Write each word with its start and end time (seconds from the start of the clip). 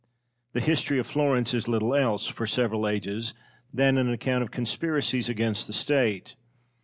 The 0.53 0.61
history 0.61 0.97
of 0.97 1.05
Florence 1.05 1.53
is 1.53 1.67
little 1.67 1.93
else, 1.93 2.25
for 2.25 2.47
several 2.47 2.87
ages, 2.87 3.35
than 3.71 3.99
an 3.99 4.11
account 4.11 4.41
of 4.43 4.49
conspiracies 4.49 5.29
against 5.29 5.67
the 5.67 5.73
State. 5.73 6.35